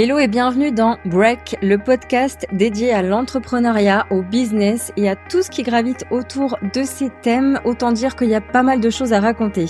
Hello 0.00 0.16
et 0.20 0.28
bienvenue 0.28 0.70
dans 0.70 0.96
Break, 1.06 1.56
le 1.60 1.76
podcast 1.76 2.46
dédié 2.52 2.92
à 2.92 3.02
l'entrepreneuriat, 3.02 4.06
au 4.10 4.22
business 4.22 4.92
et 4.96 5.08
à 5.08 5.16
tout 5.16 5.42
ce 5.42 5.50
qui 5.50 5.64
gravite 5.64 6.04
autour 6.12 6.56
de 6.72 6.84
ces 6.84 7.10
thèmes. 7.10 7.58
Autant 7.64 7.90
dire 7.90 8.14
qu'il 8.14 8.28
y 8.28 8.36
a 8.36 8.40
pas 8.40 8.62
mal 8.62 8.78
de 8.78 8.90
choses 8.90 9.12
à 9.12 9.18
raconter. 9.18 9.66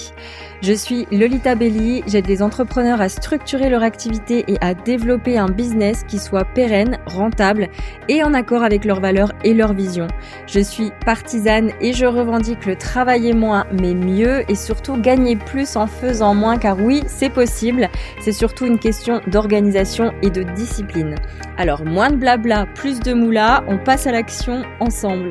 Je 0.60 0.74
suis 0.74 1.06
Lolita 1.10 1.54
Belli, 1.54 2.02
j'aide 2.06 2.26
les 2.26 2.42
entrepreneurs 2.42 3.00
à 3.00 3.08
structurer 3.08 3.70
leur 3.70 3.82
activité 3.82 4.44
et 4.48 4.58
à 4.60 4.74
développer 4.74 5.38
un 5.38 5.48
business 5.48 6.04
qui 6.06 6.18
soit 6.18 6.44
pérenne, 6.44 6.98
rentable 7.06 7.68
et 8.10 8.22
en 8.22 8.34
accord 8.34 8.62
avec 8.62 8.84
leurs 8.84 9.00
valeurs 9.00 9.32
et 9.44 9.54
leurs 9.54 9.72
visions. 9.72 10.08
Je 10.46 10.60
suis 10.60 10.90
partisane 11.06 11.70
et 11.80 11.94
je 11.94 12.04
revendique 12.04 12.66
le 12.66 12.76
travailler 12.76 13.32
moins 13.32 13.64
mais 13.80 13.94
mieux 13.94 14.42
et 14.50 14.56
surtout 14.56 14.98
gagner 14.98 15.36
plus 15.36 15.74
en 15.76 15.86
faisant 15.86 16.34
moins 16.34 16.58
car 16.58 16.78
oui, 16.78 17.02
c'est 17.06 17.30
possible. 17.30 17.88
C'est 18.20 18.32
surtout 18.32 18.66
une 18.66 18.78
question 18.78 19.22
d'organisation 19.26 20.12
et 20.22 20.30
de 20.30 20.42
discipline. 20.42 21.14
Alors 21.56 21.84
moins 21.84 22.10
de 22.10 22.16
blabla, 22.16 22.66
plus 22.74 23.00
de 23.00 23.12
moula, 23.12 23.64
on 23.68 23.78
passe 23.78 24.06
à 24.06 24.12
l'action 24.12 24.62
ensemble. 24.80 25.30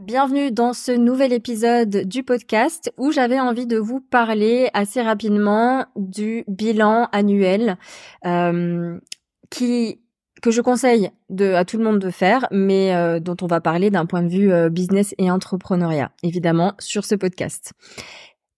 Bienvenue 0.00 0.52
dans 0.52 0.72
ce 0.72 0.92
nouvel 0.92 1.32
épisode 1.32 2.06
du 2.06 2.24
podcast 2.24 2.92
où 2.98 3.10
j'avais 3.10 3.40
envie 3.40 3.66
de 3.66 3.78
vous 3.78 4.00
parler 4.00 4.68
assez 4.74 5.00
rapidement 5.00 5.86
du 5.96 6.44
bilan 6.46 7.08
annuel 7.12 7.78
euh, 8.26 8.98
qui 9.50 10.00
que 10.42 10.50
je 10.50 10.60
conseille 10.60 11.10
de, 11.30 11.54
à 11.54 11.64
tout 11.64 11.78
le 11.78 11.84
monde 11.84 12.00
de 12.00 12.10
faire, 12.10 12.46
mais 12.50 12.94
euh, 12.94 13.18
dont 13.18 13.36
on 13.40 13.46
va 13.46 13.62
parler 13.62 13.90
d'un 13.90 14.04
point 14.04 14.22
de 14.22 14.28
vue 14.28 14.52
euh, 14.52 14.68
business 14.68 15.14
et 15.16 15.30
entrepreneuriat, 15.30 16.10
évidemment, 16.22 16.74
sur 16.78 17.06
ce 17.06 17.14
podcast. 17.14 17.72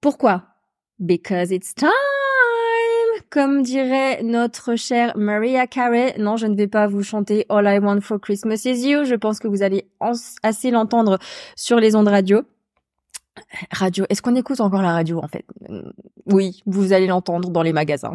Pourquoi? 0.00 0.42
Because 0.98 1.52
it's 1.52 1.76
time 1.76 2.15
comme 3.37 3.60
dirait 3.62 4.23
notre 4.23 4.76
chère 4.76 5.12
Maria 5.15 5.66
Carey, 5.66 6.15
non, 6.18 6.38
je 6.38 6.46
ne 6.46 6.56
vais 6.56 6.68
pas 6.68 6.87
vous 6.87 7.02
chanter 7.02 7.45
All 7.51 7.66
I 7.66 7.79
Want 7.79 8.01
for 8.01 8.18
Christmas 8.18 8.62
is 8.65 8.88
You. 8.88 9.04
Je 9.04 9.15
pense 9.15 9.40
que 9.40 9.46
vous 9.46 9.62
allez 9.62 9.90
assez 10.42 10.70
l'entendre 10.70 11.18
sur 11.54 11.79
les 11.79 11.95
ondes 11.95 12.09
radio. 12.09 12.45
Radio, 13.70 14.07
est-ce 14.09 14.23
qu'on 14.23 14.37
écoute 14.37 14.62
encore 14.62 14.80
la 14.80 14.95
radio 14.95 15.20
en 15.23 15.29
fait? 15.29 15.45
Oui, 16.24 16.62
vous 16.64 16.95
allez 16.95 17.07
l'entendre 17.07 17.51
dans 17.51 17.60
les 17.60 17.74
magasins. 17.74 18.14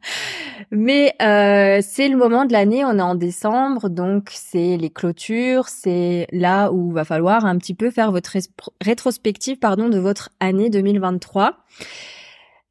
Mais 0.70 1.14
euh, 1.22 1.80
c'est 1.82 2.10
le 2.10 2.18
moment 2.18 2.44
de 2.44 2.52
l'année, 2.52 2.84
on 2.84 2.98
est 2.98 3.02
en 3.02 3.14
décembre, 3.14 3.88
donc 3.88 4.28
c'est 4.30 4.76
les 4.76 4.90
clôtures, 4.90 5.68
c'est 5.68 6.26
là 6.32 6.70
où 6.70 6.92
va 6.92 7.06
falloir 7.06 7.46
un 7.46 7.56
petit 7.56 7.72
peu 7.72 7.90
faire 7.90 8.12
votre 8.12 8.36
rétrospective 8.82 9.58
pardon 9.58 9.88
de 9.88 9.98
votre 9.98 10.28
année 10.38 10.68
2023. 10.68 11.56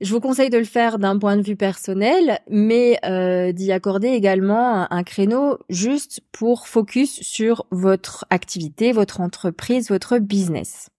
Je 0.04 0.12
vous 0.12 0.20
conseille 0.20 0.50
de 0.50 0.58
le 0.58 0.66
faire 0.66 1.00
d'un 1.00 1.18
point 1.18 1.38
de 1.38 1.42
vue 1.42 1.56
personnel, 1.56 2.40
mais 2.50 3.00
euh, 3.06 3.54
d'y 3.54 3.72
accorder 3.72 4.10
également 4.10 4.92
un, 4.92 5.04
créneau 5.04 5.60
juste 5.70 6.20
pour 6.34 6.68
focus 6.68 7.22
sur 7.22 7.66
votre 7.72 8.26
activité, 8.30 8.92
votre 8.92 9.22
entreprise, 9.22 9.88
votre 9.88 10.18
business. 10.18 10.90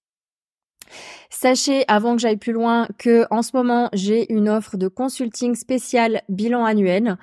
Sachez, 1.29 1.85
avant 1.87 2.17
que 2.17 2.23
j'aille 2.23 2.39
plus 2.39 2.55
loin, 2.55 2.89
que 2.97 3.27
en 3.31 3.43
ce 3.43 3.51
moment, 3.53 3.91
j'ai 3.93 4.33
une 4.33 4.49
offre 4.49 4.79
de 4.79 4.89
consulting 4.89 5.55
spécial 5.55 6.23
bilan 6.31 6.65
annuel 6.65 7.19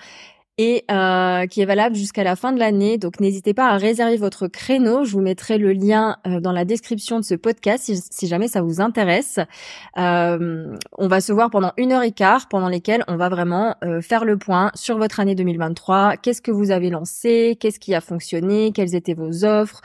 et 0.62 0.86
euh, 0.92 1.48
qui 1.48 1.62
est 1.62 1.66
valable 1.66 1.96
jusqu'à 1.96 2.24
la 2.24 2.36
fin 2.36 2.52
de 2.54 2.60
l'année. 2.60 3.00
Donc 3.00 3.20
n'hésitez 3.20 3.56
pas 3.56 3.70
à 3.70 3.78
réserver 3.78 4.18
votre 4.18 4.48
créneau. 4.48 5.06
Je 5.06 5.14
vous 5.14 5.22
mettrai 5.22 5.58
le 5.58 5.74
lien 5.74 6.18
euh, 6.28 6.40
dans 6.40 6.52
la 6.52 6.66
description 6.66 7.20
de 7.20 7.26
ce 7.26 7.34
podcast 7.34 7.92
si, 8.12 8.28
jamais 8.28 8.48
ça 8.48 8.62
vous 8.62 8.80
intéresse. 8.80 9.40
Euh, 9.98 10.78
on 11.00 11.08
va 11.08 11.20
se 11.20 11.34
voir 11.34 11.50
pendant 11.50 11.74
une 11.78 11.92
heure 11.92 12.04
et 12.04 12.12
quart 12.12 12.48
pendant 12.48 12.70
lesquelles 12.70 13.04
on 13.08 13.16
va 13.16 13.30
vraiment 13.30 13.76
faire 14.02 14.26
le 14.26 14.38
point 14.38 14.72
sur 14.76 14.98
votre 14.98 15.20
année 15.20 15.34
2023. 15.34 16.18
Qu'est-ce 16.18 16.42
que 16.42 16.52
vous 16.52 16.70
avez 16.70 16.90
lancé? 16.90 17.58
Qu'est-ce 17.60 17.80
qui 17.80 17.96
a 17.96 18.02
fonctionné? 18.02 18.72
Quelles 18.72 18.96
étaient 18.96 19.16
vos 19.16 19.44
offres? 19.44 19.82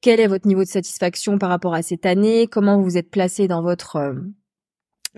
Quel 0.00 0.20
est 0.20 0.26
votre 0.26 0.46
niveau 0.46 0.62
de 0.62 0.68
satisfaction 0.68 1.38
par 1.38 1.50
rapport 1.50 1.74
à 1.74 1.82
cette 1.82 2.06
année? 2.06 2.46
Comment 2.46 2.78
vous 2.78 2.84
vous 2.84 2.98
êtes 2.98 3.10
placé 3.10 3.48
dans 3.48 3.62
votre 3.62 4.14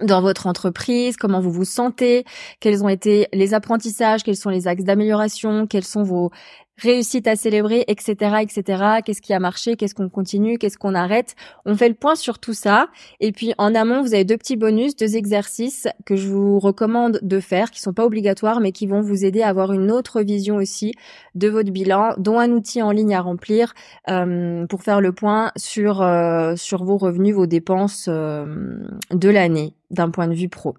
dans 0.03 0.21
votre 0.21 0.47
entreprise, 0.47 1.17
comment 1.17 1.41
vous 1.41 1.51
vous 1.51 1.65
sentez, 1.65 2.25
quels 2.61 2.85
ont 2.85 2.89
été 2.89 3.29
les 3.33 3.55
apprentissages, 3.55 4.23
quels 4.23 4.37
sont 4.37 4.51
les 4.51 4.69
axes 4.69 4.85
d'amélioration, 4.85 5.67
quels 5.67 5.85
sont 5.85 6.03
vos 6.03 6.31
réussite 6.79 7.27
à 7.27 7.37
célébrer, 7.37 7.85
etc., 7.89 8.37
etc. 8.41 8.85
Qu'est-ce 9.05 9.23
qui 9.23 9.33
a 9.33 9.39
marché, 9.39 9.77
qu'est-ce 9.77 9.95
qu'on 9.95 10.09
continue, 10.09 10.59
qu'est-ce 10.59 10.79
qu'on 10.79 10.95
arrête? 10.95 11.35
On 11.65 11.75
fait 11.75 11.89
le 11.89 11.95
point 11.95 12.15
sur 12.15 12.39
tout 12.39 12.53
ça. 12.53 12.89
Et 13.21 13.33
puis 13.33 13.55
en 13.59 13.75
amont, 13.75 14.03
vous 14.03 14.15
avez 14.15 14.25
deux 14.25 14.37
petits 14.37 14.57
bonus, 14.57 14.97
deux 14.97 15.17
exercices 15.17 15.89
que 16.05 16.17
je 16.17 16.29
vous 16.29 16.59
recommande 16.59 17.19
de 17.23 17.41
faire, 17.41 17.71
qui 17.71 17.81
sont 17.81 17.93
pas 17.93 18.05
obligatoires, 18.05 18.61
mais 18.61 18.73
qui 18.73 18.87
vont 18.87 19.01
vous 19.01 19.25
aider 19.25 19.43
à 19.43 19.49
avoir 19.49 19.73
une 19.73 19.91
autre 19.91 20.23
vision 20.23 20.57
aussi 20.57 20.93
de 21.35 21.49
votre 21.49 21.71
bilan, 21.71 22.15
dont 22.19 22.39
un 22.39 22.51
outil 22.51 22.83
en 22.83 22.91
ligne 22.91 23.15
à 23.15 23.21
remplir 23.21 23.75
euh, 24.09 24.67
pour 24.67 24.83
faire 24.83 25.01
le 25.01 25.13
point 25.13 25.53
sur 25.57 26.03
euh, 26.03 26.57
sur 26.57 26.85
vos 26.85 26.97
revenus, 26.97 27.35
vos 27.35 27.47
dépenses 27.47 28.07
euh, 28.09 28.79
de 29.11 29.29
l'année 29.29 29.75
d'un 29.91 30.11
point 30.11 30.29
de 30.29 30.35
vue 30.35 30.49
pro. 30.49 30.75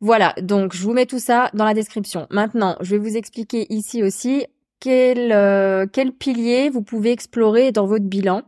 Voilà, 0.00 0.34
donc 0.42 0.74
je 0.74 0.82
vous 0.82 0.92
mets 0.92 1.06
tout 1.06 1.18
ça 1.18 1.50
dans 1.54 1.64
la 1.64 1.72
description. 1.72 2.26
Maintenant, 2.30 2.76
je 2.80 2.90
vais 2.90 2.98
vous 2.98 3.16
expliquer 3.16 3.66
ici 3.70 4.02
aussi 4.02 4.46
quel, 4.80 5.32
euh, 5.32 5.86
pilier 6.18 6.70
vous 6.70 6.82
pouvez 6.82 7.12
explorer 7.12 7.72
dans 7.72 7.86
votre 7.86 8.04
bilan? 8.04 8.42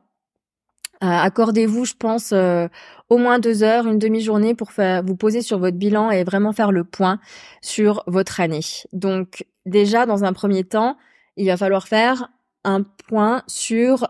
Euh, 1.05 1.07
accordez-vous, 1.07 1.85
je 1.85 1.95
pense, 1.95 2.33
euh, 2.33 2.67
au 3.09 3.19
moins 3.19 3.39
deux 3.39 3.63
heures, 3.63 3.87
une 3.87 4.01
demi-journée 4.01 4.55
pour 4.55 4.73
faire, 4.73 5.05
vous 5.05 5.15
poser 5.15 5.43
sur 5.43 5.59
votre 5.59 5.77
bilan 5.77 6.11
et 6.11 6.25
vraiment 6.25 6.53
faire 6.53 6.73
le 6.73 6.83
point 6.83 7.21
sur 7.63 8.03
votre 8.09 8.41
année. 8.41 8.65
Donc 8.93 9.47
déjà, 9.65 10.07
dans 10.07 10.25
un 10.25 10.33
premier 10.33 10.65
temps, 10.65 10.97
il 11.37 11.47
va 11.47 11.57
falloir 11.57 11.87
faire 11.87 12.29
un 12.65 12.83
point 12.83 13.45
sur 13.47 14.09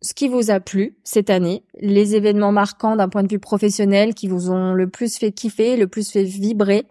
ce 0.00 0.14
qui 0.14 0.28
vous 0.28 0.50
a 0.50 0.60
plu 0.60 0.96
cette 1.02 1.28
année, 1.28 1.64
les 1.80 2.14
événements 2.14 2.52
marquants 2.52 2.94
d'un 2.94 3.08
point 3.08 3.24
de 3.24 3.28
vue 3.28 3.40
professionnel 3.40 4.14
qui 4.14 4.28
vous 4.28 4.50
ont 4.50 4.72
le 4.74 4.88
plus 4.88 5.16
fait 5.18 5.32
kiffer, 5.32 5.76
le 5.76 5.88
plus 5.88 6.10
fait 6.10 6.22
vibrer, 6.22 6.86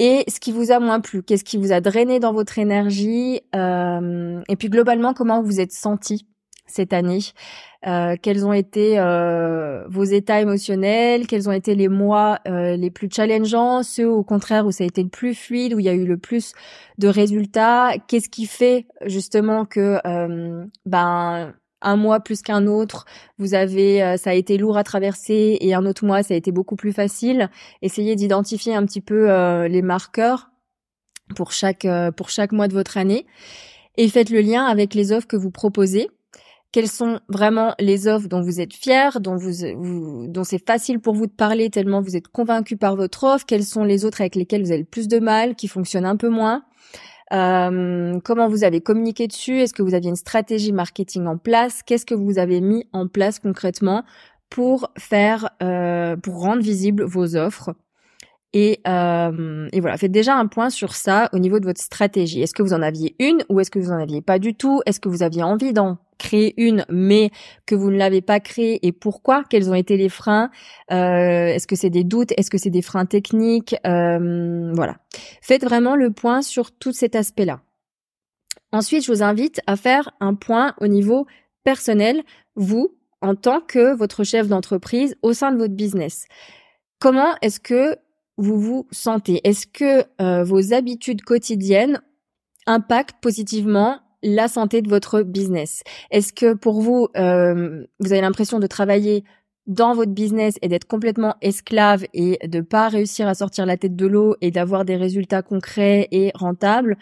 et 0.00 0.24
ce 0.28 0.40
qui 0.40 0.50
vous 0.50 0.72
a 0.72 0.80
moins 0.80 1.00
plu, 1.00 1.22
qu'est-ce 1.22 1.44
qui 1.44 1.58
vous 1.58 1.72
a 1.72 1.82
drainé 1.82 2.20
dans 2.20 2.32
votre 2.32 2.58
énergie, 2.58 3.42
euh, 3.54 4.40
et 4.48 4.56
puis 4.56 4.70
globalement 4.70 5.12
comment 5.12 5.42
vous 5.42 5.60
êtes 5.60 5.72
senti 5.72 6.26
cette 6.66 6.94
année, 6.94 7.18
euh, 7.86 8.16
quels 8.22 8.46
ont 8.46 8.54
été 8.54 8.98
euh, 8.98 9.86
vos 9.88 10.04
états 10.04 10.40
émotionnels, 10.40 11.26
quels 11.26 11.50
ont 11.50 11.52
été 11.52 11.74
les 11.74 11.88
mois 11.88 12.38
les 12.46 12.90
plus 12.90 13.10
challengeants, 13.12 13.82
ceux 13.82 14.08
au 14.08 14.24
contraire 14.24 14.64
où 14.64 14.72
ça 14.72 14.84
a 14.84 14.86
été 14.86 15.02
le 15.02 15.10
plus 15.10 15.34
fluide, 15.34 15.74
où 15.74 15.80
il 15.80 15.84
y 15.84 15.90
a 15.90 15.94
eu 15.94 16.06
le 16.06 16.16
plus 16.16 16.54
de 16.96 17.08
résultats, 17.08 17.92
qu'est-ce 18.08 18.30
qui 18.30 18.46
fait 18.46 18.86
justement 19.04 19.66
que 19.66 20.00
ben 20.86 21.52
un 21.82 21.96
mois 21.96 22.20
plus 22.20 22.42
qu'un 22.42 22.66
autre, 22.66 23.06
vous 23.38 23.54
avez 23.54 24.02
euh, 24.02 24.16
ça 24.16 24.30
a 24.30 24.34
été 24.34 24.58
lourd 24.58 24.76
à 24.76 24.84
traverser 24.84 25.58
et 25.60 25.74
un 25.74 25.86
autre 25.86 26.04
mois 26.04 26.22
ça 26.22 26.34
a 26.34 26.36
été 26.36 26.52
beaucoup 26.52 26.76
plus 26.76 26.92
facile. 26.92 27.50
Essayez 27.82 28.16
d'identifier 28.16 28.74
un 28.74 28.84
petit 28.84 29.00
peu 29.00 29.30
euh, 29.30 29.68
les 29.68 29.82
marqueurs 29.82 30.50
pour 31.34 31.52
chaque 31.52 31.84
euh, 31.84 32.10
pour 32.10 32.30
chaque 32.30 32.52
mois 32.52 32.68
de 32.68 32.74
votre 32.74 32.98
année 32.98 33.26
et 33.96 34.08
faites 34.08 34.30
le 34.30 34.40
lien 34.40 34.64
avec 34.64 34.94
les 34.94 35.12
offres 35.12 35.26
que 35.26 35.36
vous 35.36 35.50
proposez. 35.50 36.10
Quelles 36.72 36.88
sont 36.88 37.18
vraiment 37.28 37.74
les 37.80 38.06
offres 38.06 38.28
dont 38.28 38.42
vous 38.42 38.60
êtes 38.60 38.72
fiers, 38.72 39.18
dont 39.18 39.34
vous, 39.34 40.28
dont 40.28 40.44
c'est 40.44 40.64
facile 40.64 41.00
pour 41.00 41.14
vous 41.14 41.26
de 41.26 41.32
parler 41.32 41.68
tellement 41.68 42.00
vous 42.00 42.14
êtes 42.14 42.28
convaincu 42.28 42.76
par 42.76 42.94
votre 42.94 43.24
offre? 43.24 43.44
Quelles 43.44 43.64
sont 43.64 43.82
les 43.82 44.04
autres 44.04 44.20
avec 44.20 44.36
lesquelles 44.36 44.62
vous 44.62 44.70
avez 44.70 44.78
le 44.78 44.84
plus 44.84 45.08
de 45.08 45.18
mal, 45.18 45.56
qui 45.56 45.66
fonctionnent 45.66 46.06
un 46.06 46.16
peu 46.16 46.28
moins? 46.28 46.62
Comment 47.30 48.48
vous 48.48 48.64
avez 48.64 48.80
communiqué 48.80 49.26
dessus? 49.26 49.60
Est-ce 49.60 49.74
que 49.74 49.82
vous 49.82 49.94
aviez 49.94 50.10
une 50.10 50.16
stratégie 50.16 50.72
marketing 50.72 51.26
en 51.26 51.38
place? 51.38 51.82
Qu'est-ce 51.82 52.06
que 52.06 52.14
vous 52.14 52.38
avez 52.38 52.60
mis 52.60 52.86
en 52.92 53.08
place 53.08 53.38
concrètement 53.38 54.04
pour 54.48 54.90
faire, 54.98 55.50
euh, 55.62 56.16
pour 56.16 56.40
rendre 56.40 56.62
visibles 56.62 57.04
vos 57.04 57.36
offres? 57.36 57.74
Et, 58.52 58.80
euh, 58.88 59.68
et, 59.72 59.80
voilà, 59.80 59.96
faites 59.96 60.10
déjà 60.10 60.36
un 60.36 60.48
point 60.48 60.70
sur 60.70 60.94
ça 60.94 61.28
au 61.32 61.38
niveau 61.38 61.60
de 61.60 61.66
votre 61.66 61.80
stratégie. 61.80 62.42
Est-ce 62.42 62.54
que 62.54 62.64
vous 62.64 62.72
en 62.72 62.82
aviez 62.82 63.14
une 63.20 63.44
ou 63.48 63.60
est-ce 63.60 63.70
que 63.70 63.78
vous 63.78 63.92
en 63.92 63.98
aviez 63.98 64.22
pas 64.22 64.40
du 64.40 64.54
tout? 64.54 64.82
Est-ce 64.86 64.98
que 64.98 65.08
vous 65.08 65.22
aviez 65.22 65.44
envie 65.44 65.72
d'en 65.72 65.98
créer 66.20 66.54
une, 66.56 66.84
mais 66.88 67.30
que 67.66 67.74
vous 67.74 67.90
ne 67.90 67.96
l'avez 67.96 68.20
pas 68.20 68.38
créée 68.38 68.78
et 68.86 68.92
pourquoi? 68.92 69.42
Quels 69.48 69.70
ont 69.70 69.74
été 69.74 69.96
les 69.96 70.08
freins? 70.08 70.50
Euh, 70.92 71.46
Est-ce 71.54 71.66
que 71.66 71.74
c'est 71.74 71.90
des 71.90 72.04
doutes? 72.04 72.32
Est-ce 72.36 72.50
que 72.50 72.58
c'est 72.58 72.70
des 72.70 72.82
freins 72.82 73.06
techniques? 73.06 73.74
Euh, 73.86 74.70
Voilà. 74.74 74.98
Faites 75.42 75.64
vraiment 75.64 75.96
le 75.96 76.12
point 76.12 76.42
sur 76.42 76.70
tout 76.70 76.92
cet 76.92 77.16
aspect-là. 77.16 77.62
Ensuite, 78.72 79.04
je 79.04 79.10
vous 79.10 79.22
invite 79.22 79.60
à 79.66 79.74
faire 79.76 80.10
un 80.20 80.34
point 80.34 80.74
au 80.80 80.86
niveau 80.86 81.26
personnel, 81.64 82.22
vous, 82.54 82.96
en 83.20 83.34
tant 83.34 83.60
que 83.60 83.96
votre 83.96 84.22
chef 84.22 84.46
d'entreprise 84.46 85.16
au 85.22 85.32
sein 85.32 85.50
de 85.52 85.58
votre 85.58 85.74
business. 85.74 86.26
Comment 87.00 87.34
est-ce 87.42 87.60
que 87.60 87.96
vous 88.36 88.58
vous 88.60 88.86
sentez? 88.90 89.40
Est-ce 89.44 89.66
que 89.66 90.04
euh, 90.20 90.44
vos 90.44 90.72
habitudes 90.72 91.22
quotidiennes 91.22 92.00
impactent 92.66 93.20
positivement 93.20 94.00
la 94.22 94.48
santé 94.48 94.82
de 94.82 94.88
votre 94.88 95.22
business 95.22 95.82
Est-ce 96.10 96.32
que 96.32 96.54
pour 96.54 96.80
vous, 96.80 97.08
euh, 97.16 97.84
vous 98.00 98.12
avez 98.12 98.20
l'impression 98.20 98.58
de 98.58 98.66
travailler 98.66 99.24
dans 99.66 99.94
votre 99.94 100.12
business 100.12 100.56
et 100.62 100.68
d'être 100.68 100.86
complètement 100.86 101.34
esclave 101.42 102.04
et 102.12 102.38
de 102.46 102.60
pas 102.60 102.88
réussir 102.88 103.28
à 103.28 103.34
sortir 103.34 103.66
la 103.66 103.76
tête 103.76 103.96
de 103.96 104.06
l'eau 104.06 104.34
et 104.40 104.50
d'avoir 104.50 104.84
des 104.84 104.96
résultats 104.96 105.42
concrets 105.42 106.08
et 106.10 106.32
rentables? 106.34 106.96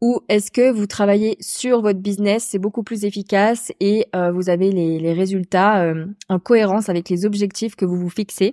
Ou 0.00 0.20
est-ce 0.28 0.50
que 0.50 0.70
vous 0.70 0.86
travaillez 0.86 1.36
sur 1.40 1.80
votre 1.80 2.00
business, 2.00 2.48
c'est 2.50 2.58
beaucoup 2.58 2.82
plus 2.82 3.04
efficace 3.04 3.72
et 3.80 4.06
euh, 4.14 4.32
vous 4.32 4.50
avez 4.50 4.70
les, 4.70 5.12
résultats 5.12 5.82
euh, 5.82 6.06
en 6.28 6.38
cohérence 6.38 6.88
avec 6.88 7.08
les 7.08 7.24
objectifs 7.24 7.74
que 7.74 7.84
vous 7.84 7.96
vous 7.96 8.10
fixez? 8.10 8.52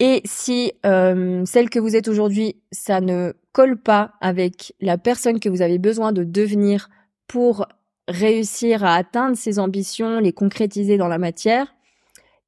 Et 0.00 0.20
si 0.24 0.72
euh, 0.84 1.44
celle 1.46 1.70
que 1.70 1.78
vous 1.78 1.96
êtes 1.96 2.08
aujourd'hui, 2.08 2.56
ça 2.72 3.00
ne 3.00 3.32
colle 3.52 3.78
pas 3.78 4.12
avec 4.20 4.74
la 4.80 4.98
personne 4.98 5.38
que 5.38 5.48
vous 5.48 5.62
avez 5.62 5.78
besoin 5.78 6.12
de 6.12 6.24
devenir 6.24 6.90
pour 7.26 7.66
réussir 8.08 8.84
à 8.84 8.94
atteindre 8.94 9.36
ces 9.36 9.58
ambitions, 9.58 10.20
les 10.20 10.32
concrétiser 10.32 10.96
dans 10.96 11.08
la 11.08 11.18
matière, 11.18 11.74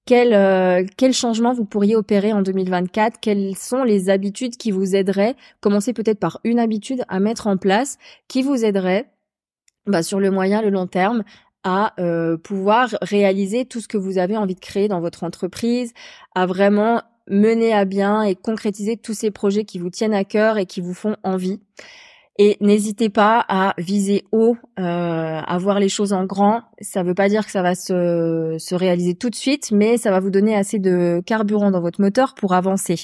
quel, 0.07 0.35
euh, 0.35 0.85
quel 0.97 1.13
changement 1.13 1.53
vous 1.53 1.65
pourriez 1.65 1.97
opérer 1.97 2.33
en 2.33 2.41
2024 2.41 3.19
Quelles 3.21 3.57
sont 3.57 3.83
les 3.83 4.09
habitudes 4.09 4.57
qui 4.57 4.71
vous 4.71 4.95
aideraient? 4.95 5.35
Commencez 5.61 5.93
peut-être 5.93 6.21
par 6.21 6.41
une 6.45 6.61
habitude 6.61 7.03
à 7.09 7.19
mettre 7.19 7.49
en 7.49 7.57
place 7.57 7.99
qui 8.29 8.43
vous 8.43 8.65
aiderait 8.65 9.11
bah, 9.87 10.05
sur 10.05 10.21
le 10.21 10.31
moyen, 10.31 10.63
le 10.63 10.71
long 10.71 10.87
terme 10.87 11.25
à 11.65 11.95
euh, 11.99 12.37
pouvoir 12.37 12.97
réaliser 13.03 13.65
tout 13.65 13.81
ce 13.81 13.89
que 13.89 13.99
vous 13.99 14.19
avez 14.19 14.37
envie 14.37 14.55
de 14.55 14.61
créer 14.61 14.87
dans 14.87 15.01
votre 15.01 15.25
entreprise, 15.25 15.93
à 16.37 16.47
vraiment 16.47 17.03
mener 17.29 17.73
à 17.73 17.85
bien 17.85 18.23
et 18.23 18.37
concrétiser 18.37 18.97
tous 18.97 19.15
ces 19.15 19.33
projets 19.33 19.65
qui 19.65 19.81
vous 19.81 19.91
tiennent 19.91 20.15
à 20.15 20.23
cœur 20.23 20.59
et 20.59 20.67
qui 20.67 20.81
vous 20.81 20.95
font 20.95 21.17
envie. 21.25 21.61
Et 22.39 22.59
n'hésitez 22.61 23.09
pas 23.09 23.45
à 23.49 23.75
viser 23.79 24.25
haut, 24.31 24.57
euh, 24.79 24.83
à 24.83 25.59
voir 25.59 25.81
les 25.81 25.89
choses 25.89 26.13
en 26.13 26.27
grand. 26.27 26.63
Ça 26.81 27.03
ne 27.03 27.09
veut 27.09 27.15
pas 27.15 27.31
dire 27.31 27.47
que 27.47 27.51
ça 27.51 27.63
va 27.63 27.75
se, 27.75 28.57
se 28.59 28.75
réaliser 28.75 29.15
tout 29.15 29.31
de 29.31 29.35
suite, 29.35 29.71
mais 29.73 29.97
ça 29.97 30.11
va 30.11 30.21
vous 30.21 30.31
donner 30.31 30.55
assez 30.55 30.79
de 30.79 31.23
carburant 31.25 31.71
dans 31.71 31.81
votre 31.81 32.01
moteur 32.01 32.35
pour 32.35 32.53
avancer. 32.53 32.97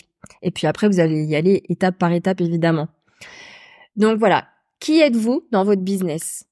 Et 0.43 0.51
puis 0.51 0.67
après, 0.67 0.87
vous 0.87 1.01
allez 1.01 1.25
y 1.25 1.35
aller 1.35 1.63
étape 1.71 1.97
par 1.99 2.13
étape, 2.13 2.43
évidemment. 2.43 2.89
Donc 3.97 4.19
voilà, 4.19 4.47
qui 4.81 5.01
êtes-vous 5.01 5.45
dans 5.51 5.65
votre 5.65 5.83
business? 5.83 6.45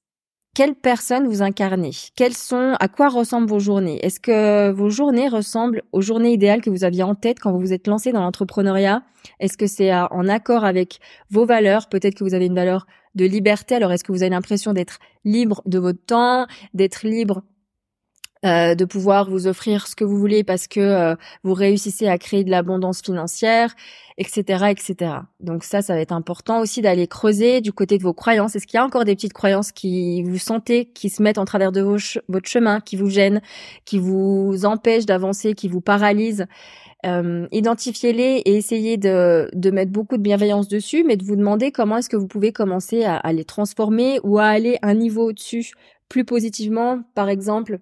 Quelle 0.53 0.75
personne 0.75 1.27
vous 1.27 1.41
incarnez? 1.41 1.91
Quelles 2.15 2.35
sont, 2.35 2.75
à 2.79 2.87
quoi 2.87 3.07
ressemblent 3.07 3.49
vos 3.49 3.59
journées? 3.59 4.05
Est-ce 4.05 4.19
que 4.19 4.71
vos 4.71 4.89
journées 4.89 5.29
ressemblent 5.29 5.81
aux 5.93 6.01
journées 6.01 6.33
idéales 6.33 6.61
que 6.61 6.69
vous 6.69 6.83
aviez 6.83 7.03
en 7.03 7.15
tête 7.15 7.39
quand 7.39 7.51
vous 7.51 7.59
vous 7.59 7.73
êtes 7.73 7.87
lancé 7.87 8.11
dans 8.11 8.21
l'entrepreneuriat? 8.21 9.03
Est-ce 9.39 9.57
que 9.57 9.67
c'est 9.67 9.93
euh, 9.93 10.07
en 10.11 10.27
accord 10.27 10.65
avec 10.65 10.99
vos 11.29 11.45
valeurs? 11.45 11.87
Peut-être 11.87 12.15
que 12.15 12.23
vous 12.23 12.33
avez 12.33 12.47
une 12.47 12.55
valeur 12.55 12.85
de 13.15 13.25
liberté. 13.25 13.75
Alors, 13.75 13.91
est-ce 13.91 14.03
que 14.03 14.11
vous 14.11 14.23
avez 14.23 14.29
l'impression 14.29 14.73
d'être 14.73 14.99
libre 15.23 15.61
de 15.65 15.79
votre 15.79 16.03
temps, 16.05 16.47
d'être 16.73 17.05
libre 17.05 17.43
euh, 18.43 18.73
de 18.73 18.85
pouvoir 18.85 19.29
vous 19.29 19.45
offrir 19.45 19.85
ce 19.85 19.95
que 19.95 20.03
vous 20.03 20.17
voulez 20.17 20.43
parce 20.43 20.67
que 20.67 20.79
euh, 20.79 21.15
vous 21.43 21.53
réussissez 21.53 22.07
à 22.07 22.17
créer 22.17 22.43
de 22.43 22.49
l'abondance 22.49 23.01
financière, 23.03 23.75
etc., 24.17 24.65
etc. 24.71 25.13
Donc 25.39 25.63
ça, 25.63 25.83
ça 25.83 25.93
va 25.93 25.99
être 25.99 26.11
important 26.11 26.59
aussi 26.59 26.81
d'aller 26.81 27.05
creuser 27.05 27.61
du 27.61 27.71
côté 27.71 27.99
de 27.99 28.03
vos 28.03 28.15
croyances. 28.15 28.55
Est-ce 28.55 28.65
qu'il 28.65 28.77
y 28.77 28.81
a 28.81 28.83
encore 28.83 29.05
des 29.05 29.13
petites 29.13 29.33
croyances 29.33 29.71
qui 29.71 30.23
vous 30.23 30.39
sentez, 30.39 30.85
qui 30.85 31.09
se 31.09 31.21
mettent 31.21 31.37
en 31.37 31.45
travers 31.45 31.71
de 31.71 31.81
votre 31.81 32.47
chemin, 32.47 32.79
qui 32.79 32.95
vous 32.95 33.11
gênent, 33.11 33.41
qui 33.85 33.99
vous 33.99 34.65
empêchent 34.65 35.05
d'avancer, 35.05 35.53
qui 35.53 35.67
vous 35.67 35.81
paralysent? 35.81 36.47
Euh, 37.05 37.47
Identifiez-les 37.51 38.41
et 38.45 38.55
essayez 38.57 38.97
de, 38.97 39.49
de 39.53 39.69
mettre 39.69 39.91
beaucoup 39.91 40.17
de 40.17 40.23
bienveillance 40.23 40.67
dessus, 40.67 41.03
mais 41.03 41.15
de 41.15 41.23
vous 41.23 41.35
demander 41.35 41.71
comment 41.71 41.97
est-ce 41.97 42.09
que 42.09 42.17
vous 42.17 42.27
pouvez 42.27 42.51
commencer 42.53 43.03
à, 43.03 43.17
à 43.17 43.33
les 43.33 43.45
transformer 43.45 44.19
ou 44.23 44.39
à 44.39 44.45
aller 44.45 44.79
un 44.81 44.95
niveau 44.95 45.29
au-dessus 45.29 45.73
plus 46.09 46.25
positivement. 46.25 47.03
Par 47.15 47.29
exemple, 47.29 47.79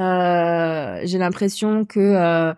euh, 0.00 1.00
j'ai 1.04 1.18
l'impression 1.18 1.84
que 1.84 2.00
euh, 2.00 2.54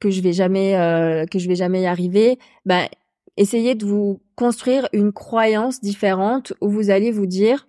que 0.00 0.10
je 0.10 0.20
vais 0.22 0.32
jamais 0.32 0.76
euh, 0.76 1.26
que 1.26 1.38
je 1.38 1.48
vais 1.48 1.54
jamais 1.54 1.82
y 1.82 1.86
arriver, 1.86 2.38
ben 2.64 2.88
essayez 3.36 3.74
de 3.74 3.84
vous 3.84 4.20
construire 4.36 4.88
une 4.92 5.12
croyance 5.12 5.80
différente 5.80 6.52
où 6.60 6.70
vous 6.70 6.90
allez 6.90 7.10
vous 7.10 7.26
dire 7.26 7.68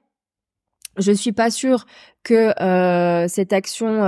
je 0.97 1.11
suis 1.11 1.31
pas 1.31 1.49
sûre 1.51 1.85
que 2.23 2.53
cette 3.29 3.53
action 3.53 4.01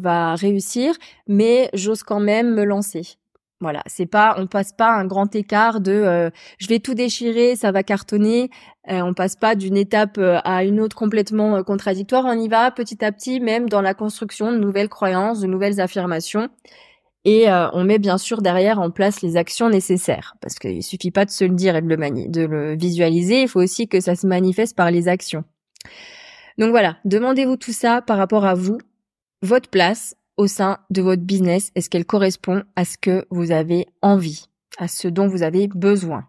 va 0.00 0.34
réussir, 0.36 0.94
mais 1.28 1.68
j'ose 1.74 2.02
quand 2.02 2.20
même 2.20 2.54
me 2.54 2.64
lancer. 2.64 3.19
Voilà, 3.62 3.82
c'est 3.86 4.06
pas, 4.06 4.36
on 4.38 4.46
passe 4.46 4.72
pas 4.72 4.90
un 4.90 5.04
grand 5.04 5.34
écart 5.34 5.82
de, 5.82 5.92
euh, 5.92 6.30
je 6.58 6.66
vais 6.66 6.78
tout 6.78 6.94
déchirer, 6.94 7.56
ça 7.56 7.72
va 7.72 7.82
cartonner. 7.82 8.48
Euh, 8.90 9.02
on 9.02 9.12
passe 9.12 9.36
pas 9.36 9.54
d'une 9.54 9.76
étape 9.76 10.16
euh, 10.16 10.38
à 10.44 10.64
une 10.64 10.80
autre 10.80 10.96
complètement 10.96 11.62
contradictoire. 11.62 12.24
On 12.24 12.32
y 12.32 12.48
va 12.48 12.70
petit 12.70 13.04
à 13.04 13.12
petit, 13.12 13.38
même 13.38 13.68
dans 13.68 13.82
la 13.82 13.92
construction 13.92 14.50
de 14.50 14.56
nouvelles 14.56 14.88
croyances, 14.88 15.40
de 15.40 15.46
nouvelles 15.46 15.78
affirmations. 15.78 16.48
Et 17.26 17.48
on 17.50 17.84
met 17.84 17.98
bien 17.98 18.16
sûr 18.16 18.40
derrière 18.40 18.80
en 18.80 18.90
place 18.90 19.20
les 19.20 19.36
actions 19.36 19.68
nécessaires, 19.68 20.36
parce 20.40 20.54
qu'il 20.54 20.82
suffit 20.82 21.10
pas 21.10 21.26
de 21.26 21.30
se 21.30 21.44
le 21.44 21.54
dire 21.54 21.76
et 21.76 21.82
le 21.82 22.28
de 22.30 22.46
le 22.46 22.74
visualiser. 22.76 23.42
Il 23.42 23.48
faut 23.48 23.60
aussi 23.60 23.88
que 23.88 24.00
ça 24.00 24.14
se 24.14 24.26
manifeste 24.26 24.74
par 24.74 24.90
les 24.90 25.06
actions. 25.06 25.44
Donc 26.56 26.70
voilà, 26.70 26.96
demandez-vous 27.04 27.58
tout 27.58 27.74
ça 27.74 28.00
par 28.00 28.16
rapport 28.16 28.46
à 28.46 28.54
vous, 28.54 28.78
votre 29.42 29.68
place, 29.68 30.16
au 30.40 30.46
sein 30.46 30.78
de 30.88 31.02
votre 31.02 31.22
business 31.22 31.70
Est-ce 31.74 31.90
qu'elle 31.90 32.06
correspond 32.06 32.62
à 32.74 32.86
ce 32.86 32.96
que 32.96 33.26
vous 33.30 33.52
avez 33.52 33.86
envie, 34.00 34.46
à 34.78 34.88
ce 34.88 35.06
dont 35.06 35.28
vous 35.28 35.42
avez 35.42 35.68
besoin? 35.68 36.26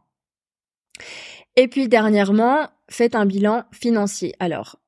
Et 1.55 1.69
puis 1.69 1.87
dernièrement, 1.87 2.67
faites 2.89 3.15
un 3.15 3.25
bilan 3.25 3.63
financier. 3.71 4.35
Alors, 4.39 4.79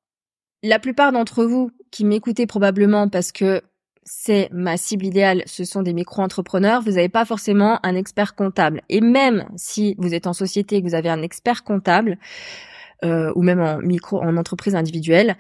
la 0.61 0.77
plupart 0.77 1.13
d'entre 1.13 1.45
vous 1.45 1.71
qui 1.89 2.03
m'écoutez 2.03 2.47
probablement 2.47 3.07
parce 3.07 3.31
que 3.31 3.61
c'est 4.03 4.49
ma 4.51 4.75
cible 4.75 5.05
idéale, 5.05 5.43
ce 5.45 5.63
sont 5.63 5.83
des 5.83 5.93
micro-entrepreneurs, 5.93 6.81
vous 6.81 6.91
n'avez 6.91 7.07
pas 7.07 7.23
forcément 7.23 7.79
un 7.83 7.95
expert 7.95 8.35
comptable. 8.35 8.81
Et 8.89 8.99
même 8.99 9.45
si 9.55 9.95
vous 9.99 10.13
êtes 10.13 10.27
en 10.27 10.33
société 10.33 10.75
et 10.75 10.81
que 10.81 10.87
vous 10.87 10.95
avez 10.95 11.09
un 11.09 11.21
expert 11.21 11.63
comptable, 11.63 12.17
euh, 13.05 13.31
ou 13.35 13.41
même 13.41 13.61
en 13.61 13.77
micro, 13.77 14.21
en 14.21 14.35
entreprise 14.35 14.75
individuelle, 14.75 15.37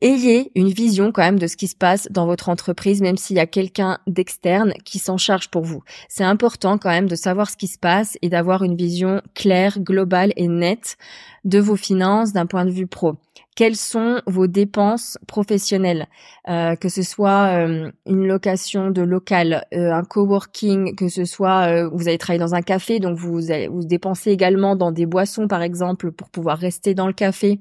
ayez 0.00 0.50
une 0.54 0.68
vision 0.68 1.12
quand 1.12 1.22
même 1.22 1.38
de 1.38 1.46
ce 1.46 1.56
qui 1.56 1.68
se 1.68 1.76
passe 1.76 2.08
dans 2.10 2.26
votre 2.26 2.48
entreprise, 2.48 3.00
même 3.00 3.16
s'il 3.16 3.36
y 3.36 3.40
a 3.40 3.46
quelqu'un 3.46 3.98
d'externe 4.06 4.74
qui 4.84 4.98
s'en 4.98 5.16
charge 5.16 5.48
pour 5.48 5.64
vous. 5.64 5.82
C'est 6.08 6.24
important 6.24 6.78
quand 6.78 6.90
même 6.90 7.08
de 7.08 7.16
savoir 7.16 7.50
ce 7.50 7.56
qui 7.56 7.68
se 7.68 7.78
passe 7.78 8.18
et 8.22 8.28
d'avoir 8.28 8.62
une 8.62 8.76
vision 8.76 9.22
claire, 9.34 9.78
globale 9.80 10.32
et 10.36 10.48
nette 10.48 10.96
de 11.44 11.58
vos 11.58 11.76
finances 11.76 12.32
d'un 12.32 12.46
point 12.46 12.64
de 12.64 12.70
vue 12.70 12.86
pro 12.86 13.16
quelles 13.54 13.76
sont 13.76 14.20
vos 14.26 14.46
dépenses 14.46 15.16
professionnelles, 15.28 16.08
euh, 16.48 16.74
que 16.74 16.88
ce 16.88 17.02
soit 17.02 17.66
euh, 17.66 17.92
une 18.06 18.26
location 18.26 18.90
de 18.90 19.02
local, 19.02 19.64
euh, 19.72 19.92
un 19.92 20.02
coworking, 20.02 20.96
que 20.96 21.08
ce 21.08 21.24
soit 21.24 21.88
vous 21.88 22.08
allez 22.08 22.18
travailler 22.18 22.40
dans 22.40 22.54
un 22.54 22.62
café, 22.62 22.98
donc 22.98 23.16
vous 23.16 23.40
vous 23.70 23.84
dépensez 23.84 24.30
également 24.30 24.76
dans 24.76 24.90
des 24.90 25.06
boissons 25.06 25.46
par 25.46 25.62
exemple 25.62 26.10
pour 26.10 26.30
pouvoir 26.30 26.58
rester 26.58 26.94
dans 26.94 27.06
le 27.06 27.12
café. 27.12 27.60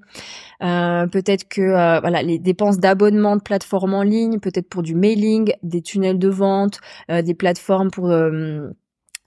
peut-être 0.60 1.48
que 1.48 2.00
voilà 2.02 2.24
les 2.24 2.40
dépenses 2.40 2.80
d'abonnement 2.80 3.36
de 3.36 3.42
plateformes 3.42 3.94
en 3.94 4.04
ligne, 4.04 4.40
peut-être 4.40 4.70
pour 4.70 4.82
du 4.82 4.96
mailing, 4.96 5.54
des 5.62 5.82
tunnels 5.82 6.20
de 6.20 6.30
vente, 6.30 6.80
des 7.10 7.34
plateformes 7.34 7.92
pour 7.92 8.12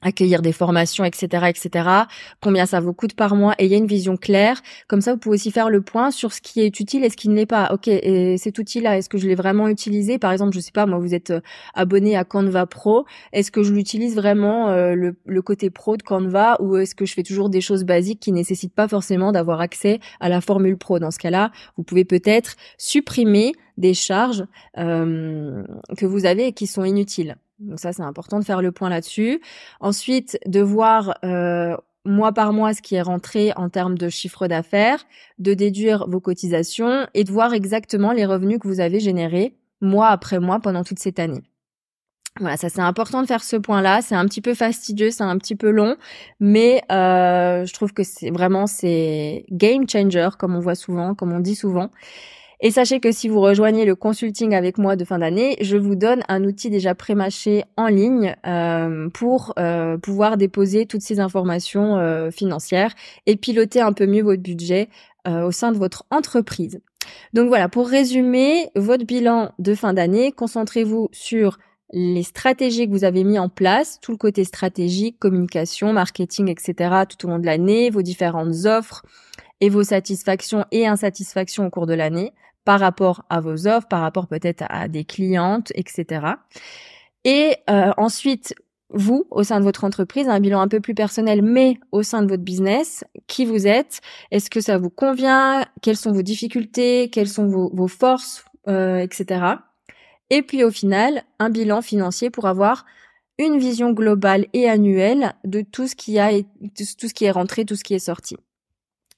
accueillir 0.03 0.43
des 0.43 0.53
formations, 0.53 1.05
etc., 1.05 1.47
etc. 1.49 1.89
Combien 2.43 2.67
ça 2.67 2.81
vous 2.81 2.93
coûte 2.93 3.15
par 3.15 3.35
mois? 3.35 3.55
Et 3.59 3.67
il 3.67 3.71
y 3.71 3.75
a 3.75 3.79
une 3.79 3.87
vision 3.87 4.17
claire. 4.17 4.61
Comme 4.89 5.01
ça, 5.01 5.13
vous 5.13 5.19
pouvez 5.19 5.35
aussi 5.35 5.51
faire 5.51 5.71
le 5.71 5.81
point 5.81 6.11
sur 6.11 6.33
ce 6.33 6.41
qui 6.41 6.61
est 6.61 6.81
utile 6.81 7.05
et 7.05 7.11
ce 7.11 7.17
qui 7.17 7.29
ne 7.29 7.35
l'est 7.35 7.47
pas. 7.47 7.71
Ok, 7.73 7.89
et 7.89 8.37
cet 8.39 8.59
outil-là, 8.59 8.99
est-ce 8.99 9.09
que 9.09 9.19
je 9.19 9.27
l'ai 9.27 9.35
vraiment 9.35 9.69
utilisé? 9.69 10.19
Par 10.19 10.33
exemple, 10.33 10.55
je 10.55 10.61
sais 10.61 10.73
pas, 10.73 10.87
moi, 10.87 10.99
vous 10.99 11.15
êtes 11.15 11.31
euh, 11.31 11.41
abonné 11.75 12.17
à 12.17 12.25
Canva 12.25 12.67
Pro. 12.67 13.07
Est-ce 13.33 13.51
que 13.51 13.63
je 13.63 13.73
l'utilise 13.73 14.17
vraiment 14.17 14.69
euh, 14.69 14.95
le, 14.95 15.17
le, 15.25 15.43
côté 15.43 15.71
pro 15.71 15.97
de 15.97 16.03
Canva? 16.03 16.57
Ou 16.61 16.77
est-ce 16.77 16.95
que 16.95 17.07
je 17.07 17.15
fais 17.15 17.23
toujours 17.23 17.51
des 17.51 17.61
choses 17.61 17.85
basiques 17.85 18.21
qui 18.21 18.33
nécessitent 18.33 18.75
pas 18.75 18.89
forcément 18.89 19.33
d'avoir 19.33 19.61
accès 19.61 20.01
à 20.21 20.29
la 20.29 20.41
formule 20.41 20.77
pro? 20.77 20.99
Dans 20.99 21.11
ce 21.11 21.19
cas-là, 21.19 21.51
vous 21.77 21.83
pouvez 21.83 22.05
peut-être 22.05 22.57
supprimer 22.79 23.53
des 23.77 23.95
charges 23.95 24.45
euh, 24.79 25.63
que 25.97 26.07
vous 26.07 26.27
avez 26.27 26.49
et 26.49 26.53
qui 26.53 26.67
sont 26.67 26.85
inutiles. 26.85 27.37
Donc 27.59 27.81
ça, 27.81 27.93
c'est 27.93 28.03
important 28.03 28.39
de 28.39 28.45
faire 28.45 28.63
le 28.63 28.73
point 28.73 28.91
là-dessus. 28.91 29.41
Ensuite, 29.81 30.39
de 30.47 30.61
voir 30.61 31.19
euh, 31.25 31.77
mois 32.05 32.33
par 32.33 32.53
mois 32.53 32.75
ce 32.75 32.83
qui 32.83 32.95
est 32.95 33.03
rentré 33.03 33.53
en 33.57 33.69
termes 33.69 33.99
de 33.99 34.09
chiffre 34.09 34.47
d'affaires, 34.47 35.05
de 35.39 35.55
déduire 35.55 36.07
vos 36.09 36.21
cotisations 36.21 37.07
et 37.15 37.25
de 37.25 37.33
voir 37.33 37.55
exactement 37.55 38.13
les 38.13 38.27
revenus 38.27 38.59
que 38.59 38.69
vous 38.69 38.81
avez 38.81 39.01
générés 39.01 39.55
mois 39.81 40.09
après 40.09 40.41
mois 40.41 40.61
pendant 40.61 40.85
toute 40.85 40.99
cette 40.99 41.19
année. 41.19 41.43
Voilà, 42.39 42.59
ça 42.59 42.69
c'est 42.69 42.83
important 42.83 43.23
de 43.23 43.27
faire 43.27 43.43
ce 43.43 43.57
point-là. 43.57 44.03
C'est 44.03 44.15
un 44.15 44.27
petit 44.27 44.43
peu 44.43 44.55
fastidieux, 44.55 45.11
c'est 45.11 45.25
un 45.25 45.39
petit 45.39 45.57
peu 45.57 45.71
long, 45.71 45.97
mais 46.39 46.83
euh, 46.93 47.65
je 47.65 47.73
trouve 47.73 47.95
que 47.95 48.03
c'est 48.03 48.31
vraiment 48.31 48.67
c'est 48.67 49.47
game 49.51 49.89
changer 49.89 50.29
comme 50.39 50.55
on 50.55 50.61
voit 50.61 50.75
souvent, 50.75 51.15
comme 51.15 51.33
on 51.33 51.41
dit 51.41 51.55
souvent. 51.55 51.91
Et 52.61 52.71
sachez 52.71 53.01
que 53.01 53.13
si 53.13 53.29
vous 53.29 53.41
rejoignez 53.41 53.85
le 53.85 53.95
consulting 53.95 54.55
avec 54.55 54.79
moi 54.79 54.97
de 54.97 55.05
fin 55.05 55.19
d'année, 55.19 55.57
je 55.61 55.77
vous 55.77 55.95
donne 55.95 56.23
un 56.29 56.43
outil 56.45 56.71
déjà 56.71 56.95
pré-mâché 56.95 57.65
en 57.77 57.89
ligne 57.89 58.35
euh, 58.47 59.11
pour 59.11 59.53
euh, 59.59 59.99
pouvoir 59.99 60.39
déposer 60.39 60.87
toutes 60.87 61.03
ces 61.03 61.21
informations 61.21 61.99
euh, 61.99 62.31
financières 62.31 62.95
et 63.27 63.37
piloter 63.37 63.83
un 63.83 63.93
peu 63.93 64.07
mieux 64.07 64.23
votre 64.23 64.43
budget 64.43 64.89
au 65.29 65.51
sein 65.51 65.73
de 65.73 65.77
votre 65.77 66.05
entreprise. 66.13 66.81
Donc 67.33 67.49
voilà, 67.49 67.69
pour 67.69 67.89
résumer 67.89 68.71
votre 68.77 69.05
bilan 69.05 69.51
de 69.59 69.75
fin 69.75 69.93
d'année, 69.93 70.31
concentrez-vous 70.31 71.09
sur 71.11 71.59
les 71.93 72.23
stratégies 72.23 72.87
que 72.87 72.93
vous 72.93 73.03
avez 73.03 73.25
mis 73.25 73.37
en 73.37 73.49
place, 73.49 73.99
tout 74.01 74.13
le 74.13 74.19
côté 74.19 74.45
stratégique, 74.45 75.19
communication, 75.19 75.93
marketing, 75.93 76.49
etc. 76.49 77.03
tout 77.09 77.27
au 77.27 77.31
long 77.31 77.41
de 77.41 77.47
l'année, 77.47 77.91
vos 77.91 78.03
différentes 78.03 78.67
offres 78.67 79.05
et 79.61 79.69
vos 79.69 79.83
satisfactions 79.83 80.65
et 80.71 80.87
insatisfactions 80.87 81.67
au 81.67 81.71
cours 81.71 81.87
de 81.87 81.95
l'année 81.95 82.33
par 82.67 82.81
rapport 82.81 83.25
à 83.31 83.41
vos 83.41 83.69
offres, 83.69 83.87
par 83.87 84.01
rapport 84.01 84.27
peut-être 84.27 84.65
à 84.69 84.89
des 84.89 85.05
clientes, 85.05 85.73
etc. 85.77 86.27
Et 87.25 87.55
euh, 87.71 87.93
ensuite, 87.97 88.55
vous, 88.91 89.25
au 89.31 89.45
sein 89.45 89.61
de 89.61 89.65
votre 89.65 89.85
entreprise, 89.85 90.29
un 90.29 90.41
bilan 90.41 90.61
un 90.61 90.69
peu 90.69 90.81
plus 90.81 90.95
personnel, 90.95 91.43
mais 91.43 91.79
au 91.93 92.03
sein 92.03 92.23
de 92.23 92.29
votre 92.29 92.43
business, 92.43 93.05
qui 93.29 93.45
vous 93.45 93.69
êtes, 93.69 94.01
est-ce 94.33 94.51
que 94.51 94.61
ça 94.61 94.79
vous 94.79 94.91
convient, 94.91 95.65
quelles 95.81 95.97
sont 95.97 96.11
vos 96.11 96.23
difficultés, 96.23 97.09
quelles 97.09 97.29
sont 97.29 97.47
vos, 97.47 97.89
forces, 97.89 98.45
euh, 98.67 98.99
etc. 98.99 99.45
Et 100.31 100.43
puis 100.43 100.65
au 100.65 100.73
final, 100.73 101.23
un 101.39 101.51
bilan 101.51 101.83
financier 101.83 102.31
pour 102.31 102.47
avoir 102.47 102.85
une 103.39 103.59
vision 103.59 103.93
globale 103.93 104.47
et 104.55 104.69
annuelle 104.69 105.35
de 105.45 105.61
tout 105.61 105.87
ce 105.87 105.95
qui 105.95 106.19
a, 106.19 106.33
tout 106.33 107.09
ce 107.09 107.15
qui 107.15 107.27
est 107.27 107.31
rentré, 107.31 107.65
tout 107.65 107.77
ce 107.77 107.85
qui 107.85 107.95
est 107.95 108.01
sorti. 108.01 108.37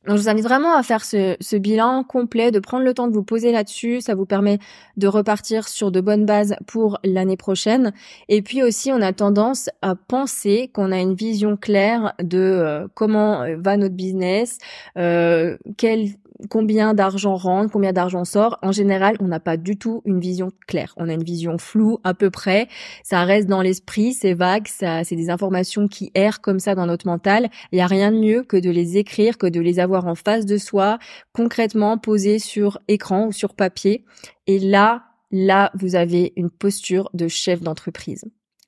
Donc, 0.09 0.17
je 0.17 0.23
vous 0.23 0.29
invite 0.31 0.45
vraiment 0.45 0.75
à 0.75 0.83
faire 0.83 1.05
ce, 1.05 1.37
ce, 1.39 1.57
bilan 1.57 2.03
complet, 2.03 2.51
de 2.51 2.61
prendre 2.61 2.83
le 2.83 2.95
temps 2.95 3.09
de 3.09 3.13
vous 3.13 3.23
poser 3.23 3.53
là-dessus. 3.53 4.01
Ça 4.01 4.15
vous 4.15 4.25
permet 4.25 4.59
de 4.97 5.07
repartir 5.07 5.69
sur 5.69 5.93
de 5.93 6.01
bonnes 6.01 6.25
bases 6.25 6.57
pour 6.67 6.99
l'année 7.05 7.37
prochaine. 7.37 7.93
Et 8.29 8.41
puis 8.41 8.63
aussi, 8.63 8.91
on 8.91 9.03
a 9.03 9.13
tendance 9.13 9.69
à 9.83 9.95
penser 9.95 10.71
qu'on 10.73 10.93
a 10.93 10.99
une 10.99 11.15
vision 11.15 11.59
claire 11.59 12.15
de 12.23 12.39
euh, 12.39 12.89
comment 12.95 13.43
euh, 13.43 13.57
va 13.59 13.77
notre 13.77 13.95
business, 13.95 14.59
euh, 14.97 15.59
quel 15.77 16.09
combien 16.51 16.95
d'argent 16.95 17.37
rentre, 17.37 17.73
combien 17.73 17.93
d'argent 17.93 18.25
sort. 18.25 18.59
En 18.63 18.73
général, 18.73 19.17
on 19.21 19.29
n'a 19.29 19.41
pas 19.41 19.57
du 19.57 19.77
tout 19.77 20.03
une 20.05 20.21
vision 20.21 20.51
claire. 20.67 20.95
On 20.97 21.09
a 21.09 21.13
une 21.13 21.23
vision 21.23 21.59
floue 21.59 21.99
à 22.05 22.15
peu 22.15 22.31
près. 22.31 22.69
Ça 23.03 23.25
reste 23.25 23.49
dans 23.49 23.63
l'esprit, 23.63 24.13
c'est 24.13 24.35
vague, 24.35 24.69
ça, 24.69 25.05
c'est 25.05 25.17
des 25.17 25.31
informations 25.31 25.89
qui 25.89 26.11
errent 26.15 26.41
comme 26.41 26.61
ça 26.61 26.75
dans 26.75 26.87
notre 26.87 27.07
mental. 27.07 27.51
Il 27.73 27.77
n'y 27.77 27.83
a 27.83 27.87
rien 27.87 28.13
de 28.13 28.19
mieux 28.19 28.43
que 28.43 28.57
de 28.57 28.71
les 28.71 28.97
écrire, 28.97 29.39
que 29.39 29.47
de 29.47 29.61
les 29.61 29.81
avoir 29.81 30.07
en 30.07 30.15
face 30.15 30.47
de 30.47 30.57
soi, 30.57 30.99
concrètement 31.33 31.99
posées 31.99 32.39
sur 32.39 32.79
écran 32.89 33.27
ou 33.27 33.33
sur 33.33 33.55
papier. 33.55 34.05
Et 34.47 34.59
là, 34.59 35.05
là, 35.31 35.71
vous 35.75 35.95
avez 35.95 36.33
une 36.37 36.51
posture 36.51 37.11
de 37.15 37.29
chef 37.29 37.61
d'entreprise. 37.61 38.25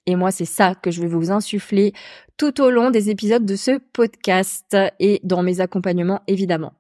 Et 0.06 0.16
moi, 0.16 0.30
c'est 0.30 0.44
ça 0.44 0.74
que 0.74 0.90
je 0.90 1.00
vais 1.02 1.08
vous 1.08 1.30
insuffler 1.30 1.92
tout 2.36 2.60
au 2.60 2.70
long 2.70 2.90
des 2.90 3.10
épisodes 3.10 3.44
de 3.44 3.54
ce 3.54 3.78
podcast 3.92 4.76
et 4.98 5.20
dans 5.22 5.42
mes 5.42 5.60
accompagnements, 5.60 6.22
évidemment. 6.26 6.72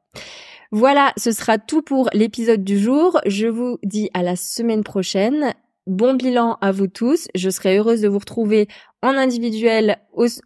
Voilà, 0.72 1.12
ce 1.16 1.32
sera 1.32 1.58
tout 1.58 1.82
pour 1.82 2.08
l'épisode 2.12 2.62
du 2.62 2.78
jour. 2.78 3.20
Je 3.26 3.48
vous 3.48 3.78
dis 3.82 4.08
à 4.14 4.22
la 4.22 4.36
semaine 4.36 4.84
prochaine. 4.84 5.52
Bon 5.88 6.14
bilan 6.14 6.58
à 6.60 6.70
vous 6.70 6.86
tous. 6.86 7.26
Je 7.34 7.50
serai 7.50 7.76
heureuse 7.76 8.02
de 8.02 8.08
vous 8.08 8.20
retrouver 8.20 8.68
en 9.02 9.16
individuel 9.16 9.98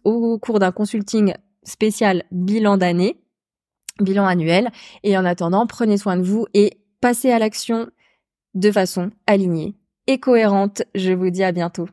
au, 0.03 0.39
cours 0.39 0.57
d'un 0.57 0.71
consulting 0.71 1.35
spécial 1.63 2.23
bilan 2.31 2.77
d'année, 2.77 3.21
bilan 3.99 4.25
annuel. 4.25 4.71
Et 5.03 5.15
en 5.15 5.25
attendant, 5.25 5.67
prenez 5.67 5.97
soin 5.97 6.17
de 6.17 6.23
vous 6.23 6.47
et 6.55 6.79
passez 7.01 7.29
à 7.29 7.37
l'action 7.37 7.87
de 8.55 8.71
façon 8.71 9.11
alignée 9.27 9.75
et 10.07 10.19
cohérente. 10.19 10.81
Je 10.95 11.11
vous 11.11 11.29
dis 11.29 11.43
à 11.43 11.51
bientôt. 11.51 11.87